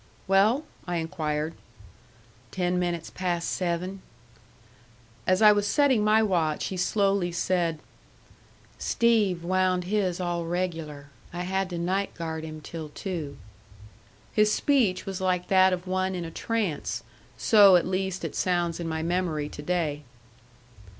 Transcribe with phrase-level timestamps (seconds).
[0.27, 1.53] "Well?" I inquired.
[2.49, 4.01] "Ten minutes past seven."
[5.27, 7.77] As I was setting my watch he slowly said:
[8.79, 11.11] "Steve wound his all regular.
[11.31, 13.37] I had to night guard him till two."
[14.33, 17.03] His speech was like that of one in a trance:
[17.37, 20.01] so, at least, it sounds in my memory to day.